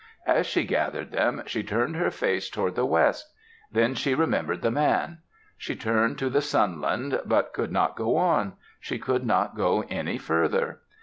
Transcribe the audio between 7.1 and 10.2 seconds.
but could not go on. She could not go any